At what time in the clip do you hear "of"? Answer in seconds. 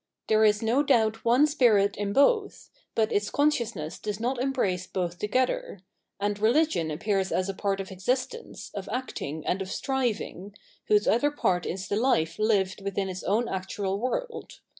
7.79-7.91, 8.73-8.89, 9.61-9.69